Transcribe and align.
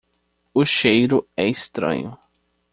O 0.51 0.65
cheiro 0.65 1.29
é 1.37 1.47
estranho. 1.47 2.17